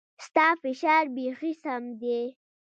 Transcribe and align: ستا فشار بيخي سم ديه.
ستا 0.25 0.47
فشار 0.61 1.03
بيخي 1.15 1.53
سم 1.63 1.83
ديه. 2.01 2.25